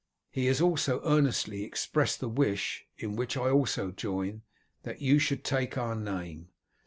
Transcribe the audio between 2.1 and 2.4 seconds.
the